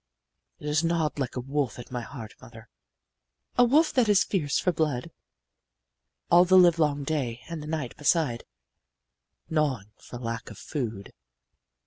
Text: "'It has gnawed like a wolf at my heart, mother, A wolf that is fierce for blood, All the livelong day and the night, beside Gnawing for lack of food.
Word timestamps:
"'It 0.57 0.65
has 0.65 0.83
gnawed 0.83 1.19
like 1.19 1.35
a 1.35 1.39
wolf 1.39 1.77
at 1.77 1.91
my 1.91 2.01
heart, 2.01 2.33
mother, 2.41 2.67
A 3.55 3.63
wolf 3.63 3.93
that 3.93 4.09
is 4.09 4.23
fierce 4.23 4.57
for 4.57 4.71
blood, 4.71 5.11
All 6.31 6.43
the 6.43 6.57
livelong 6.57 7.03
day 7.03 7.41
and 7.47 7.61
the 7.61 7.67
night, 7.67 7.95
beside 7.97 8.43
Gnawing 9.47 9.91
for 9.99 10.17
lack 10.17 10.49
of 10.49 10.57
food. 10.57 11.13